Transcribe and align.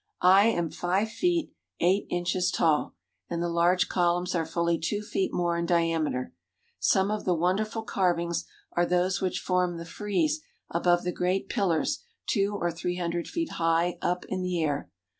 I 0.23 0.45
am 0.47 0.71
five 0.71 1.09
feet 1.11 1.53
eight 1.79 2.07
inches 2.09 2.49
tall 2.49 2.95
and 3.29 3.39
the 3.39 3.47
large 3.49 3.87
columns 3.87 4.33
are 4.33 4.47
fully 4.47 4.79
two 4.79 5.03
feet 5.03 5.31
more 5.31 5.55
in 5.55 5.67
diameter. 5.67 6.33
Some 6.79 7.11
of 7.11 7.23
the 7.23 7.35
wonderful 7.35 7.83
carvings 7.83 8.45
are 8.71 8.83
those 8.87 9.21
which 9.21 9.37
form 9.41 9.77
the 9.77 9.85
frieze 9.85 10.41
above 10.71 11.03
the 11.03 11.11
great 11.11 11.49
pillars 11.49 12.03
two 12.25 12.57
or 12.59 12.71
three 12.71 12.95
hundred 12.95 13.27
feet 13.27 13.51
high 13.51 13.99
up 14.01 14.25
in 14.25 14.41
the 14.41 14.63
air. 14.63 14.89